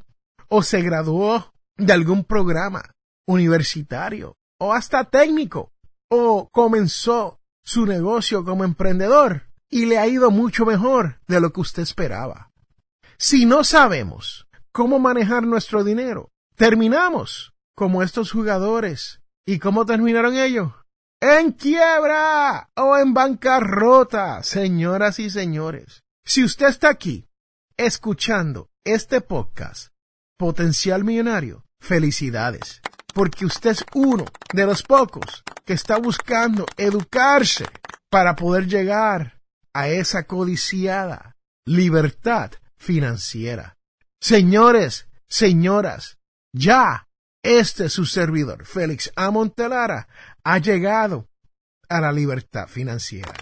o 0.48 0.62
se 0.62 0.82
graduó 0.82 1.52
de 1.76 1.92
algún 1.92 2.24
programa 2.24 2.94
universitario 3.26 4.36
o 4.58 4.72
hasta 4.72 5.04
técnico, 5.04 5.72
o 6.08 6.48
comenzó 6.50 7.40
su 7.64 7.84
negocio 7.84 8.44
como 8.44 8.64
emprendedor 8.64 9.50
y 9.68 9.86
le 9.86 9.98
ha 9.98 10.06
ido 10.06 10.30
mucho 10.30 10.64
mejor 10.64 11.20
de 11.26 11.40
lo 11.40 11.52
que 11.52 11.60
usted 11.60 11.82
esperaba. 11.82 12.52
Si 13.18 13.44
no 13.44 13.64
sabemos 13.64 14.45
cómo 14.76 14.98
manejar 14.98 15.42
nuestro 15.44 15.84
dinero, 15.84 16.28
terminamos 16.54 17.54
como 17.74 18.02
estos 18.02 18.30
jugadores. 18.30 19.22
¿Y 19.46 19.58
cómo 19.58 19.86
terminaron 19.86 20.36
ellos? 20.36 20.70
En 21.18 21.52
quiebra 21.52 22.68
o 22.76 22.98
en 22.98 23.14
bancarrota, 23.14 24.42
señoras 24.42 25.18
y 25.18 25.30
señores. 25.30 26.02
Si 26.26 26.44
usted 26.44 26.66
está 26.66 26.90
aquí 26.90 27.26
escuchando 27.78 28.68
este 28.84 29.22
podcast, 29.22 29.94
Potencial 30.36 31.04
Millonario, 31.04 31.64
felicidades 31.80 32.82
porque 33.14 33.46
usted 33.46 33.70
es 33.70 33.84
uno 33.94 34.26
de 34.52 34.66
los 34.66 34.82
pocos 34.82 35.42
que 35.64 35.72
está 35.72 35.96
buscando 35.96 36.66
educarse 36.76 37.64
para 38.10 38.36
poder 38.36 38.66
llegar 38.66 39.40
a 39.72 39.88
esa 39.88 40.24
codiciada 40.24 41.34
libertad 41.64 42.50
financiera. 42.76 43.75
Señores, 44.20 45.06
señoras, 45.28 46.18
ya 46.52 47.06
este 47.42 47.88
su 47.88 48.06
servidor, 48.06 48.64
Félix 48.64 49.12
Amontelara, 49.14 50.08
ha 50.42 50.58
llegado 50.58 51.28
a 51.88 52.00
la 52.00 52.12
libertad 52.12 52.66
financiera. 52.66 53.32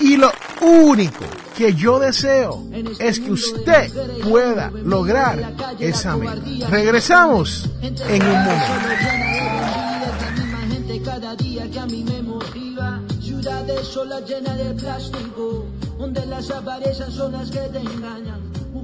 Y 0.00 0.16
lo 0.16 0.32
único 0.60 1.24
que 1.56 1.74
yo 1.74 1.98
deseo 1.98 2.66
es 2.98 3.20
que 3.20 3.30
usted 3.30 3.90
pueda 4.28 4.70
lograr 4.70 5.54
esa 5.78 6.16
meta. 6.16 6.68
Regresamos 6.68 7.70
en 7.82 8.22
un 8.22 8.44
momento. 8.44 9.20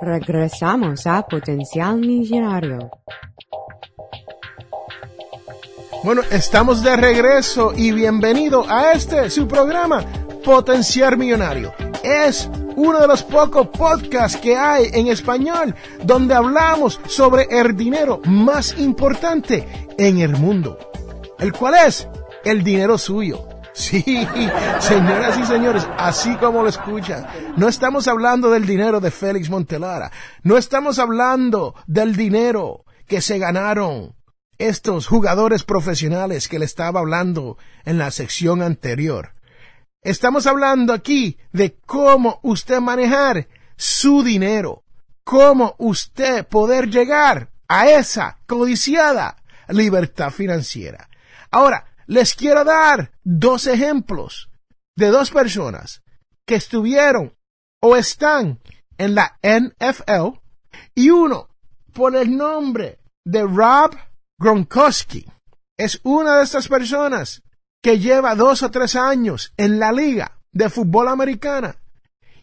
Regresamos 0.00 1.06
a 1.06 1.22
Potencial 1.22 1.98
Millonario. 1.98 2.90
Bueno, 6.04 6.22
estamos 6.30 6.84
de 6.84 6.96
regreso 6.96 7.72
y 7.76 7.90
bienvenido 7.90 8.64
a 8.68 8.92
este 8.92 9.28
su 9.28 9.48
programa 9.48 10.04
Potenciar 10.44 11.16
Millonario. 11.16 11.72
Es 12.04 12.48
uno 12.76 13.00
de 13.00 13.08
los 13.08 13.24
pocos 13.24 13.66
podcasts 13.68 14.38
que 14.38 14.56
hay 14.56 14.88
en 14.92 15.08
español 15.08 15.74
donde 16.04 16.34
hablamos 16.34 17.00
sobre 17.08 17.48
el 17.50 17.76
dinero 17.76 18.20
más 18.24 18.78
importante 18.78 19.88
en 19.98 20.20
el 20.20 20.36
mundo, 20.36 20.78
el 21.40 21.52
cual 21.52 21.74
es 21.86 22.06
el 22.44 22.62
dinero 22.62 22.98
suyo. 22.98 23.47
Sí, 23.78 24.02
señoras 24.80 25.38
y 25.38 25.46
señores, 25.46 25.86
así 25.98 26.34
como 26.34 26.62
lo 26.62 26.68
escuchan, 26.68 27.24
no 27.56 27.68
estamos 27.68 28.08
hablando 28.08 28.50
del 28.50 28.66
dinero 28.66 28.98
de 28.98 29.12
Félix 29.12 29.48
Montelara, 29.48 30.10
no 30.42 30.56
estamos 30.56 30.98
hablando 30.98 31.76
del 31.86 32.16
dinero 32.16 32.84
que 33.06 33.20
se 33.20 33.38
ganaron 33.38 34.16
estos 34.58 35.06
jugadores 35.06 35.62
profesionales 35.62 36.48
que 36.48 36.58
le 36.58 36.64
estaba 36.64 36.98
hablando 36.98 37.56
en 37.84 37.98
la 37.98 38.10
sección 38.10 38.62
anterior. 38.62 39.30
Estamos 40.02 40.48
hablando 40.48 40.92
aquí 40.92 41.38
de 41.52 41.78
cómo 41.86 42.40
usted 42.42 42.80
manejar 42.80 43.46
su 43.76 44.24
dinero, 44.24 44.82
cómo 45.22 45.76
usted 45.78 46.44
poder 46.48 46.90
llegar 46.90 47.50
a 47.68 47.88
esa 47.88 48.38
codiciada 48.48 49.36
libertad 49.68 50.30
financiera. 50.30 51.08
Ahora, 51.52 51.84
les 52.08 52.34
quiero 52.34 52.64
dar 52.64 53.12
dos 53.22 53.66
ejemplos 53.66 54.50
de 54.96 55.08
dos 55.08 55.30
personas 55.30 56.02
que 56.46 56.54
estuvieron 56.54 57.36
o 57.80 57.96
están 57.96 58.60
en 58.96 59.14
la 59.14 59.38
NFL 59.42 60.40
y 60.94 61.10
uno 61.10 61.50
por 61.92 62.16
el 62.16 62.34
nombre 62.36 62.98
de 63.24 63.42
Rob 63.42 63.94
Gronkowski. 64.38 65.26
Es 65.76 66.00
una 66.02 66.38
de 66.38 66.44
estas 66.44 66.66
personas 66.66 67.42
que 67.82 67.98
lleva 67.98 68.34
dos 68.34 68.62
o 68.62 68.70
tres 68.70 68.96
años 68.96 69.52
en 69.58 69.78
la 69.78 69.92
liga 69.92 70.40
de 70.50 70.70
fútbol 70.70 71.08
americana 71.08 71.76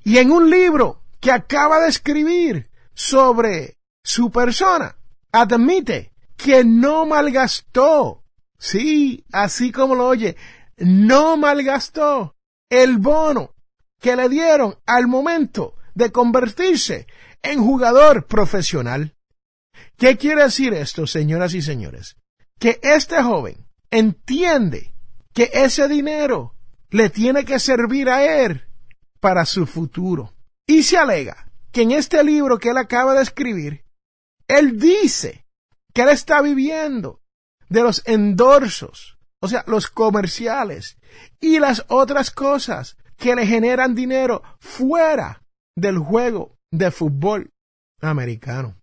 y 0.03 0.19
en 0.19 0.31
un 0.31 0.49
libro 0.49 1.01
que 1.19 1.31
acaba 1.31 1.79
de 1.79 1.89
escribir 1.89 2.69
sobre 2.93 3.79
su 4.03 4.29
persona, 4.29 4.95
admite 5.31 6.13
que 6.37 6.63
no 6.63 7.07
malgastó 7.07 8.24
Sí, 8.57 9.25
así 9.31 9.71
como 9.71 9.95
lo 9.95 10.07
oye, 10.07 10.37
no 10.77 11.37
malgastó 11.37 12.35
el 12.69 12.97
bono 12.97 13.55
que 13.99 14.15
le 14.15 14.29
dieron 14.29 14.77
al 14.85 15.07
momento 15.07 15.75
de 15.93 16.11
convertirse 16.11 17.07
en 17.41 17.63
jugador 17.63 18.25
profesional. 18.27 19.15
¿Qué 19.97 20.17
quiere 20.17 20.43
decir 20.43 20.73
esto, 20.73 21.07
señoras 21.07 21.53
y 21.53 21.61
señores? 21.61 22.17
Que 22.59 22.79
este 22.81 23.21
joven 23.21 23.67
entiende 23.91 24.93
que 25.33 25.49
ese 25.53 25.87
dinero 25.87 26.55
le 26.89 27.09
tiene 27.09 27.45
que 27.45 27.59
servir 27.59 28.09
a 28.09 28.23
él 28.43 28.63
para 29.19 29.45
su 29.45 29.65
futuro. 29.65 30.33
Y 30.67 30.83
se 30.83 30.97
alega 30.97 31.51
que 31.71 31.81
en 31.81 31.91
este 31.91 32.23
libro 32.23 32.57
que 32.57 32.69
él 32.69 32.77
acaba 32.77 33.13
de 33.13 33.21
escribir, 33.21 33.85
él 34.47 34.79
dice 34.79 35.45
que 35.93 36.03
él 36.03 36.09
está 36.09 36.41
viviendo 36.41 37.21
de 37.69 37.81
los 37.81 38.03
endorsos, 38.05 39.17
o 39.41 39.47
sea, 39.47 39.63
los 39.67 39.87
comerciales 39.87 40.97
y 41.39 41.59
las 41.59 41.85
otras 41.87 42.31
cosas 42.31 42.97
que 43.17 43.35
le 43.35 43.45
generan 43.45 43.95
dinero 43.95 44.43
fuera 44.59 45.43
del 45.75 45.97
juego 45.99 46.57
de 46.71 46.91
fútbol 46.91 47.51
americano. 48.01 48.77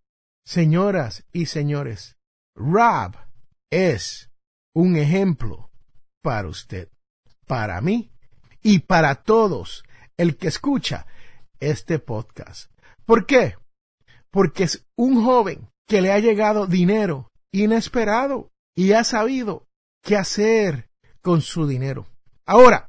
Señoras 0.45 1.25
y 1.33 1.47
señores, 1.47 2.17
Rob 2.55 3.15
es 3.71 4.31
un 4.75 4.97
ejemplo 4.97 5.71
para 6.23 6.49
usted, 6.49 6.89
para 7.47 7.81
mí 7.81 8.11
y 8.63 8.81
para 8.81 9.17
todos 9.17 9.85
el 10.17 10.37
que 10.37 10.49
escucha 10.49 11.07
este 11.61 11.99
podcast. 11.99 12.71
¿Por 13.05 13.27
qué? 13.27 13.57
Porque 14.31 14.65
es 14.65 14.87
un 14.97 15.25
joven 15.25 15.69
que 15.89 16.01
le 16.01 16.13
ha 16.13 16.19
llegado 16.19 16.67
dinero 16.67 17.31
inesperado 17.53 18.52
y 18.75 18.93
ha 18.93 19.05
sabido 19.05 19.67
qué 20.03 20.17
hacer 20.17 20.91
con 21.21 21.41
su 21.41 21.67
dinero. 21.67 22.07
Ahora, 22.47 22.89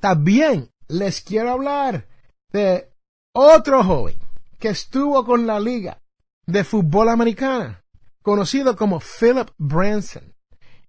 también 0.00 0.70
les 0.88 1.20
quiero 1.20 1.50
hablar 1.50 2.06
de 2.52 2.90
otro 3.32 3.82
joven 3.84 4.16
que 4.58 4.68
estuvo 4.68 5.24
con 5.24 5.46
la 5.46 5.60
liga 5.60 6.02
de 6.46 6.64
fútbol 6.64 7.08
americana, 7.08 7.84
conocido 8.22 8.76
como 8.76 9.00
Philip 9.00 9.50
Branson. 9.58 10.34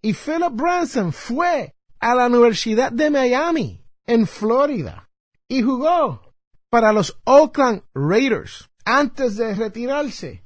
Y 0.01 0.13
Philip 0.13 0.51
Branson 0.53 1.11
fue 1.11 1.75
a 1.99 2.15
la 2.15 2.27
Universidad 2.27 2.91
de 2.91 3.09
Miami, 3.09 3.83
en 4.05 4.27
Florida, 4.27 5.09
y 5.47 5.63
jugó 5.63 6.33
para 6.69 6.93
los 6.93 7.19
Oakland 7.25 7.83
Raiders 7.93 8.69
antes 8.85 9.35
de 9.35 9.55
retirarse 9.55 10.45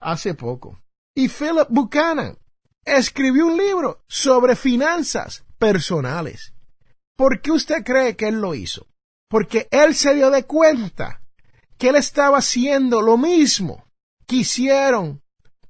hace 0.00 0.34
poco. 0.34 0.80
Y 1.14 1.28
Philip 1.28 1.66
Buchanan 1.68 2.38
escribió 2.84 3.46
un 3.46 3.56
libro 3.56 4.04
sobre 4.08 4.56
finanzas 4.56 5.44
personales. 5.58 6.54
¿Por 7.16 7.40
qué 7.40 7.50
usted 7.50 7.84
cree 7.84 8.16
que 8.16 8.28
él 8.28 8.40
lo 8.40 8.54
hizo? 8.54 8.86
Porque 9.28 9.68
él 9.70 9.94
se 9.94 10.14
dio 10.14 10.30
de 10.30 10.44
cuenta 10.44 11.22
que 11.78 11.88
él 11.90 11.96
estaba 11.96 12.38
haciendo 12.38 13.02
lo 13.02 13.16
mismo 13.16 13.86
que 14.26 14.36
hicieron 14.36 15.22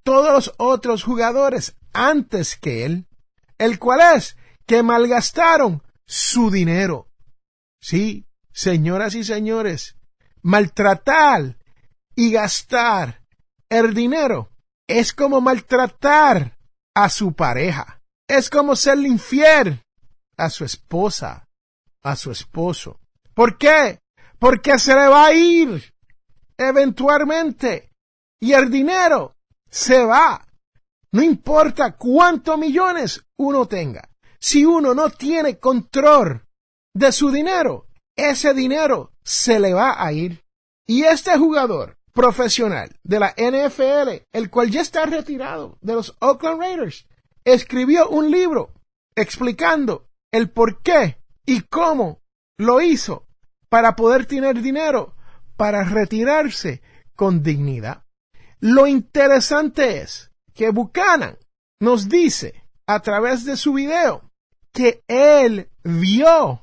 todos 0.03 0.33
los 0.33 0.55
otros 0.59 1.03
jugadores 1.03 1.77
antes 1.93 2.57
que 2.57 2.85
él, 2.85 3.07
el 3.59 3.79
cual 3.79 4.17
es 4.17 4.37
que 4.67 4.83
malgastaron 4.83 5.83
su 6.07 6.51
dinero. 6.51 7.09
Sí, 7.81 8.27
señoras 8.53 9.15
y 9.15 9.25
señores, 9.25 9.97
maltratar 10.43 11.59
y 12.15 12.33
gastar 12.33 13.23
el 13.69 13.95
dinero 13.95 14.51
es 14.87 15.13
como 15.13 15.41
maltratar 15.41 16.59
a 17.05 17.09
su 17.09 17.33
pareja. 17.33 18.01
Es 18.29 18.51
como 18.51 18.77
serle 18.77 19.09
infiel 19.09 19.83
a 20.37 20.51
su 20.51 20.65
esposa, 20.65 21.49
a 22.03 22.17
su 22.17 22.31
esposo. 22.31 23.01
¿Por 23.35 23.59
qué? 23.59 24.01
Porque 24.39 24.79
se 24.79 24.95
le 24.95 25.09
va 25.09 25.27
a 25.27 25.33
ir 25.33 25.95
eventualmente 26.57 27.91
y 28.41 28.53
el 28.53 28.71
dinero 28.71 29.37
se 29.69 30.05
va. 30.05 30.47
No 31.13 31.23
importa 31.23 31.97
cuántos 31.97 32.59
millones 32.59 33.25
uno 33.37 33.67
tenga. 33.67 34.09
Si 34.39 34.65
uno 34.65 34.95
no 34.95 35.11
tiene 35.11 35.59
control 35.59 36.47
de 36.95 37.13
su 37.13 37.31
dinero, 37.31 37.87
ese 38.17 38.55
dinero 38.55 39.13
se 39.23 39.59
le 39.61 39.75
va 39.75 40.03
a 40.03 40.13
ir. 40.13 40.45
Y 40.87 41.05
este 41.05 41.37
jugador 41.37 41.99
profesional 42.13 42.97
de 43.03 43.21
la 43.21 43.35
NFL, 43.37 44.25
el 44.33 44.51
cual 44.51 44.71
ya 44.71 44.81
está 44.81 45.07
retirado 45.07 45.79
de 45.81 45.95
los 45.95 46.17
Oakland 46.21 46.61
Raiders, 46.61 47.07
escribió 47.45 48.09
un 48.09 48.31
libro 48.31 48.73
explicando 49.15 50.09
el 50.33 50.51
por 50.51 50.83
qué 50.83 51.19
y 51.47 51.63
cómo 51.63 52.21
lo 52.59 52.81
hizo 52.81 53.27
para 53.69 53.97
poder 53.97 54.27
tener 54.27 54.61
dinero 54.61 55.15
para 55.57 55.85
retirarse 55.85 56.83
con 57.15 57.43
dignidad. 57.43 58.05
Lo 58.61 58.87
interesante 58.87 60.01
es 60.01 60.31
que 60.55 60.71
Buchanan 60.71 61.39
nos 61.81 62.09
dice 62.09 62.65
a 62.87 63.01
través 63.01 63.45
de 63.45 63.57
su 63.57 63.73
video 63.73 64.31
que 64.73 65.03
él 65.09 65.71
vio 65.83 66.63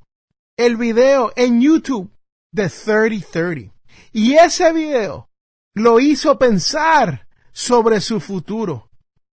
el 0.58 0.78
video 0.78 1.32
en 1.36 1.62
YouTube 1.62 2.12
de 2.52 2.70
3030. 2.70 3.74
Y 4.14 4.36
ese 4.36 4.74
video 4.74 5.30
lo 5.78 6.00
hizo 6.00 6.38
pensar 6.38 7.28
sobre 7.52 8.02
su 8.02 8.20
futuro. 8.20 8.90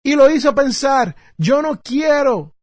Y 0.04 0.15
lo 0.15 0.30
hizo 0.30 0.56
pensar, 0.56 1.15
yo 1.38 1.62
no 1.62 1.82
quiero 1.82 2.56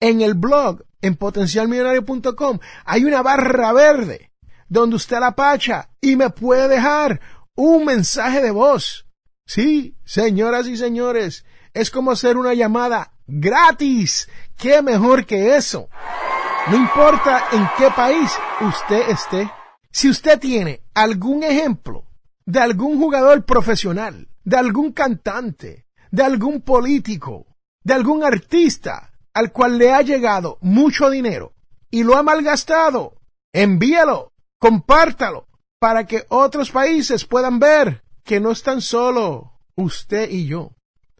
en 0.00 0.20
el 0.20 0.34
blog 0.34 0.84
en 1.00 1.16
potencialmillonario.com 1.16 2.58
hay 2.84 3.04
una 3.04 3.22
barra 3.22 3.72
verde 3.72 4.32
donde 4.68 4.96
usted 4.96 5.18
la 5.20 5.34
pacha 5.34 5.90
y 6.00 6.16
me 6.16 6.30
puede 6.30 6.68
dejar 6.68 7.20
un 7.54 7.84
mensaje 7.84 8.42
de 8.42 8.50
voz. 8.50 9.06
Sí, 9.46 9.96
señoras 10.04 10.66
y 10.66 10.76
señores, 10.76 11.44
es 11.72 11.90
como 11.90 12.10
hacer 12.10 12.36
una 12.36 12.54
llamada 12.54 13.12
gratis. 13.26 14.28
¿Qué 14.56 14.82
mejor 14.82 15.24
que 15.24 15.56
eso? 15.56 15.88
No 16.70 16.76
importa 16.76 17.44
en 17.52 17.66
qué 17.78 17.90
país 17.90 18.30
usted 18.60 19.08
esté. 19.08 19.50
Si 19.90 20.10
usted 20.10 20.38
tiene 20.38 20.82
algún 20.94 21.42
ejemplo 21.42 22.04
de 22.44 22.60
algún 22.60 22.98
jugador 22.98 23.44
profesional, 23.44 24.28
de 24.44 24.56
algún 24.56 24.92
cantante, 24.92 25.86
de 26.10 26.22
algún 26.22 26.60
político, 26.60 27.46
de 27.82 27.94
algún 27.94 28.24
artista 28.24 29.12
al 29.34 29.52
cual 29.52 29.78
le 29.78 29.92
ha 29.92 30.02
llegado 30.02 30.58
mucho 30.60 31.10
dinero 31.10 31.54
y 31.90 32.02
lo 32.02 32.16
ha 32.16 32.22
malgastado, 32.22 33.20
envíalo, 33.52 34.32
compártalo, 34.58 35.46
para 35.78 36.06
que 36.06 36.24
otros 36.28 36.70
países 36.70 37.24
puedan 37.24 37.58
ver 37.58 38.02
que 38.24 38.40
no 38.40 38.50
están 38.50 38.80
solo 38.80 39.60
usted 39.76 40.28
y 40.28 40.46
yo. 40.46 40.72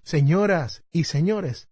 Señoras 0.03 0.83
y 0.91 1.05
señores, 1.05 1.69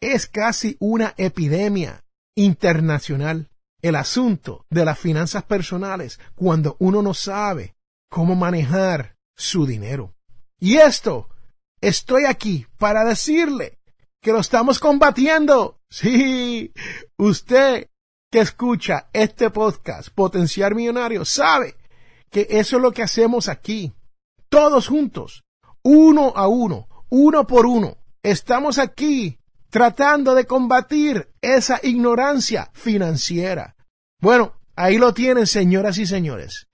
es 0.00 0.26
casi 0.26 0.76
una 0.80 1.14
epidemia 1.16 2.04
internacional 2.34 3.50
el 3.82 3.96
asunto 3.96 4.66
de 4.70 4.84
las 4.84 4.98
finanzas 4.98 5.44
personales 5.44 6.18
cuando 6.34 6.76
uno 6.80 7.02
no 7.02 7.14
sabe 7.14 7.76
cómo 8.08 8.34
manejar 8.34 9.16
su 9.36 9.66
dinero. 9.66 10.14
Y 10.58 10.76
esto, 10.78 11.28
estoy 11.88 12.24
aquí 12.24 12.66
para 12.78 13.04
decirle 13.04 13.78
que 14.20 14.32
lo 14.32 14.40
estamos 14.40 14.78
combatiendo. 14.78 15.80
Sí, 15.90 16.72
usted 17.18 17.88
que 18.30 18.40
escucha 18.40 19.08
este 19.12 19.50
podcast, 19.50 20.08
Potenciar 20.08 20.74
Millonario, 20.74 21.24
sabe 21.24 21.76
que 22.30 22.46
eso 22.50 22.76
es 22.76 22.82
lo 22.82 22.90
que 22.90 23.02
hacemos 23.02 23.48
aquí. 23.48 23.92
Todos 24.48 24.88
juntos, 24.88 25.44
uno 25.82 26.32
a 26.34 26.48
uno, 26.48 26.88
uno 27.10 27.46
por 27.46 27.66
uno. 27.66 27.96
Estamos 28.22 28.78
aquí 28.78 29.38
tratando 29.70 30.34
de 30.34 30.46
combatir 30.46 31.28
esa 31.42 31.78
ignorancia 31.82 32.70
financiera. 32.72 33.76
Bueno, 34.20 34.54
ahí 34.74 34.98
lo 34.98 35.12
tienen, 35.12 35.46
señoras 35.46 35.98
y 35.98 36.06
señores. 36.06 36.66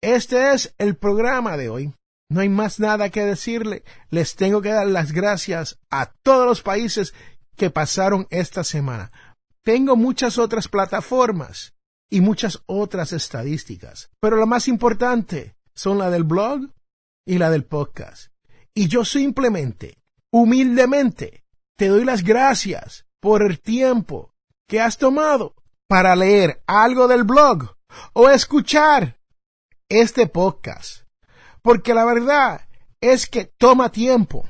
Este 0.00 0.52
es 0.52 0.74
el 0.78 0.96
programa 0.96 1.56
de 1.56 1.68
hoy. 1.68 1.94
No 2.30 2.40
hay 2.40 2.48
más 2.48 2.78
nada 2.78 3.08
que 3.10 3.24
decirle. 3.24 3.84
Les 4.10 4.36
tengo 4.36 4.60
que 4.60 4.70
dar 4.70 4.86
las 4.86 5.12
gracias 5.12 5.78
a 5.90 6.12
todos 6.22 6.46
los 6.46 6.62
países 6.62 7.14
que 7.56 7.70
pasaron 7.70 8.26
esta 8.30 8.64
semana. 8.64 9.10
Tengo 9.62 9.96
muchas 9.96 10.38
otras 10.38 10.68
plataformas 10.68 11.74
y 12.10 12.20
muchas 12.20 12.62
otras 12.66 13.12
estadísticas, 13.12 14.10
pero 14.20 14.36
lo 14.36 14.46
más 14.46 14.68
importante 14.68 15.56
son 15.74 15.98
la 15.98 16.10
del 16.10 16.24
blog 16.24 16.70
y 17.26 17.38
la 17.38 17.50
del 17.50 17.64
podcast. 17.64 18.32
Y 18.74 18.88
yo 18.88 19.04
simplemente, 19.04 19.98
humildemente, 20.32 21.44
te 21.76 21.88
doy 21.88 22.04
las 22.04 22.22
gracias 22.22 23.06
por 23.20 23.42
el 23.42 23.60
tiempo 23.60 24.34
que 24.68 24.80
has 24.80 24.98
tomado 24.98 25.54
para 25.88 26.14
leer 26.14 26.62
algo 26.66 27.08
del 27.08 27.24
blog 27.24 27.76
o 28.12 28.28
escuchar 28.28 29.18
este 29.88 30.26
podcast. 30.26 31.07
Porque 31.62 31.94
la 31.94 32.04
verdad 32.04 32.62
es 33.00 33.26
que 33.28 33.44
toma 33.44 33.90
tiempo. 33.90 34.48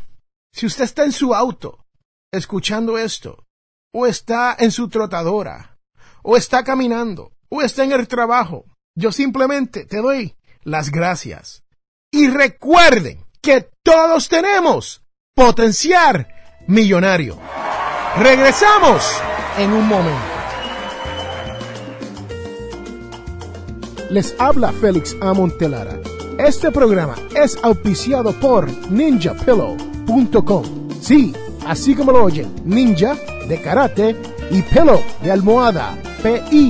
Si 0.53 0.67
usted 0.67 0.85
está 0.85 1.05
en 1.05 1.13
su 1.13 1.35
auto 1.35 1.87
escuchando 2.33 2.99
esto, 2.99 3.45
o 3.95 4.07
está 4.07 4.57
en 4.59 4.71
su 4.71 4.89
trotadora, 4.89 5.79
o 6.23 6.37
está 6.37 6.65
caminando, 6.65 7.33
o 7.49 7.63
está 7.63 7.85
en 7.85 7.93
el 7.93 8.09
trabajo, 8.09 8.65
yo 8.97 9.13
simplemente 9.13 9.85
te 9.85 9.99
doy 9.99 10.37
las 10.63 10.91
gracias. 10.91 11.65
Y 12.11 12.29
recuerden 12.29 13.25
que 13.41 13.71
todos 13.83 14.29
tenemos 14.29 15.03
potenciar 15.35 16.29
millonario. 16.67 17.39
Regresamos 18.17 19.23
en 19.57 19.73
un 19.73 19.87
momento. 19.87 20.39
Les 24.11 24.35
habla 24.41 24.73
Félix 24.73 25.17
Amontelara. 25.21 26.01
Este 26.39 26.71
programa 26.71 27.17
es 27.35 27.59
auspiciado 27.65 28.33
por 28.33 28.71
ninjapillow.com. 28.91 30.65
Sí, 31.01 31.35
así 31.67 31.97
como 31.97 32.13
lo 32.13 32.23
oyen, 32.23 32.55
ninja 32.65 33.17
de 33.49 33.61
karate 33.61 34.15
y 34.49 34.63
pillow 34.63 35.03
de 35.21 35.33
almohada. 35.33 35.99
P-I-L-L-O-W.com. 36.23 36.69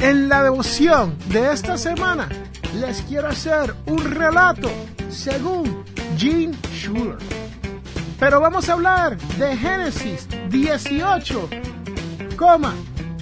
En 0.00 0.28
la 0.28 0.42
devoción 0.42 1.16
de 1.28 1.52
esta 1.52 1.78
semana 1.78 2.28
les 2.80 3.02
quiero 3.02 3.28
hacer 3.28 3.72
un 3.86 4.04
relato 4.04 4.68
según 5.10 5.84
Gene 6.16 6.56
Schuler. 6.74 7.18
Pero 8.18 8.40
vamos 8.40 8.68
a 8.68 8.72
hablar 8.72 9.16
de 9.38 9.56
Génesis 9.56 10.26
18, 10.50 11.48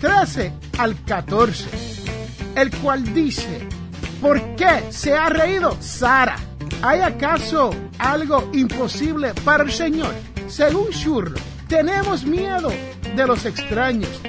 13 0.01 0.53
al 0.79 0.97
14, 1.05 1.69
el 2.57 2.71
cual 2.79 3.13
dice, 3.13 3.69
¿por 4.21 4.41
qué 4.57 4.85
se 4.91 5.15
ha 5.15 5.29
reído 5.29 5.77
Sara? 5.81 6.37
¿Hay 6.83 7.01
acaso 7.01 7.71
algo 7.99 8.49
imposible 8.55 9.35
para 9.45 9.65
el 9.65 9.71
Señor? 9.71 10.15
Según 10.49 10.89
Shurlo, 10.91 11.39
tenemos 11.69 12.25
miedo 12.25 12.73
de 13.15 13.27
los 13.27 13.45
extraños 13.45 14.21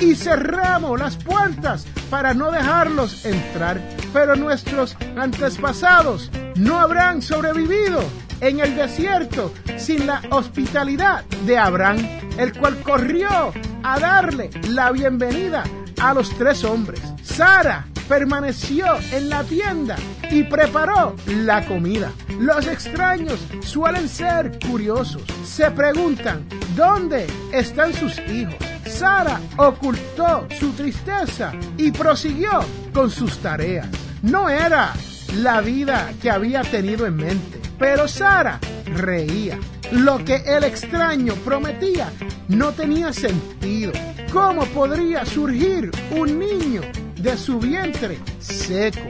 y 0.00 0.14
cerramos 0.14 0.98
las 0.98 1.16
puertas 1.16 1.86
para 2.08 2.32
no 2.32 2.50
dejarlos 2.50 3.26
entrar, 3.26 3.82
pero 4.14 4.34
nuestros 4.34 4.96
antepasados 5.16 6.30
no 6.56 6.78
habrán 6.78 7.20
sobrevivido 7.20 8.00
en 8.40 8.60
el 8.60 8.74
desierto 8.76 9.52
sin 9.76 10.06
la 10.06 10.22
hospitalidad 10.30 11.24
de 11.44 11.58
Abraham, 11.58 11.98
el 12.38 12.56
cual 12.56 12.80
corrió 12.82 13.52
a 13.82 13.98
darle 13.98 14.50
la 14.68 14.90
bienvenida 14.92 15.64
a 16.00 16.14
los 16.14 16.30
tres 16.36 16.64
hombres. 16.64 17.00
Sara 17.22 17.86
permaneció 18.08 18.86
en 19.12 19.28
la 19.28 19.44
tienda 19.44 19.96
y 20.30 20.42
preparó 20.44 21.14
la 21.26 21.66
comida. 21.66 22.10
Los 22.38 22.66
extraños 22.66 23.40
suelen 23.60 24.08
ser 24.08 24.58
curiosos. 24.66 25.22
Se 25.44 25.70
preguntan, 25.70 26.46
¿dónde 26.74 27.26
están 27.52 27.92
sus 27.92 28.18
hijos? 28.30 28.56
Sara 28.86 29.40
ocultó 29.56 30.46
su 30.58 30.72
tristeza 30.72 31.52
y 31.76 31.92
prosiguió 31.92 32.60
con 32.92 33.10
sus 33.10 33.38
tareas. 33.38 33.88
No 34.22 34.48
era 34.48 34.92
la 35.36 35.60
vida 35.60 36.12
que 36.22 36.30
había 36.30 36.62
tenido 36.62 37.06
en 37.06 37.16
mente, 37.16 37.60
pero 37.78 38.08
Sara 38.08 38.58
reía. 38.86 39.58
Lo 39.92 40.24
que 40.24 40.36
el 40.46 40.64
extraño 40.64 41.34
prometía 41.44 42.12
no 42.48 42.72
tenía 42.72 43.12
sentido. 43.12 43.92
¿Cómo 44.32 44.66
podría 44.66 45.24
surgir 45.24 45.90
un 46.10 46.38
niño 46.38 46.82
de 47.20 47.36
su 47.36 47.58
vientre 47.58 48.18
seco. 48.38 49.00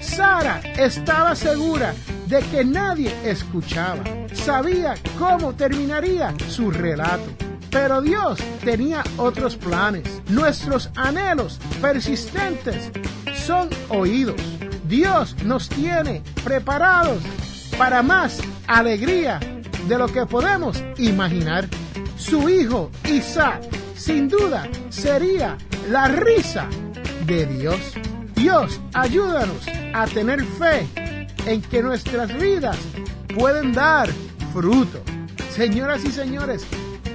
Sara 0.00 0.60
estaba 0.76 1.34
segura 1.34 1.94
de 2.26 2.40
que 2.40 2.64
nadie 2.64 3.12
escuchaba. 3.24 4.02
Sabía 4.32 4.94
cómo 5.18 5.54
terminaría 5.54 6.34
su 6.48 6.70
relato. 6.70 7.24
Pero 7.70 8.00
Dios 8.00 8.38
tenía 8.64 9.02
otros 9.16 9.56
planes. 9.56 10.22
Nuestros 10.28 10.90
anhelos 10.94 11.58
persistentes 11.80 12.90
son 13.34 13.68
oídos. 13.88 14.40
Dios 14.88 15.36
nos 15.44 15.68
tiene 15.68 16.22
preparados 16.44 17.22
para 17.76 18.02
más 18.02 18.40
alegría 18.66 19.40
de 19.88 19.98
lo 19.98 20.08
que 20.08 20.26
podemos 20.26 20.82
imaginar. 20.98 21.68
Su 22.16 22.48
hijo 22.48 22.90
Isaac, 23.08 23.62
sin 23.96 24.28
duda, 24.28 24.68
sería 24.88 25.56
la 25.90 26.08
risa 26.08 26.66
de 27.26 27.46
Dios. 27.46 27.78
Dios, 28.34 28.80
ayúdanos 28.94 29.66
a 29.94 30.06
tener 30.06 30.44
fe 30.44 30.86
en 31.46 31.62
que 31.62 31.82
nuestras 31.82 32.36
vidas 32.38 32.76
pueden 33.34 33.72
dar 33.72 34.08
fruto. 34.52 35.02
Señoras 35.50 36.04
y 36.04 36.10
señores, 36.10 36.66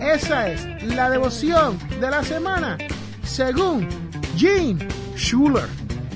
esa 0.02 0.50
es 0.50 0.84
la 0.84 1.10
devoción 1.10 1.78
de 2.00 2.10
la 2.10 2.24
semana 2.24 2.78
según 3.24 3.88
Gene 4.36 4.88
Schuler. 5.16 5.68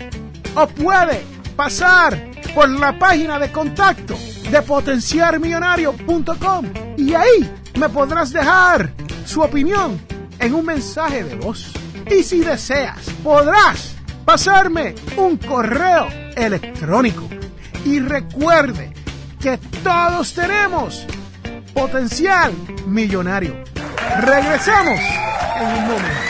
o 0.56 0.66
puede 0.66 1.22
pasar 1.54 2.28
por 2.54 2.68
la 2.68 2.98
página 2.98 3.38
de 3.38 3.52
contacto 3.52 4.16
de 4.50 4.60
potenciarmillonario.com 4.62 6.66
y 6.96 7.14
ahí 7.14 7.48
me 7.78 7.88
podrás 7.88 8.32
dejar 8.32 8.90
su 9.24 9.40
opinión 9.40 10.00
en 10.40 10.54
un 10.54 10.66
mensaje 10.66 11.22
de 11.22 11.36
voz. 11.36 11.72
Y 12.10 12.24
si 12.24 12.40
deseas, 12.40 13.08
podrás 13.22 13.94
pasarme 14.24 14.96
un 15.16 15.36
correo 15.36 16.08
electrónico. 16.34 17.28
Y 17.84 18.00
recuerde 18.00 18.92
que 19.40 19.58
todos 19.84 20.34
tenemos 20.34 21.06
potencial 21.72 22.52
millonario. 22.86 23.54
Regresamos 24.20 25.00
en 25.60 25.66
un 25.66 25.88
momento. 25.88 26.29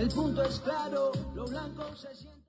El 0.00 0.08
punto 0.08 0.42
es 0.42 0.58
claro, 0.60 1.12
lo 1.34 1.44
blanco 1.44 1.94
se 1.94 2.14
siente. 2.14 2.39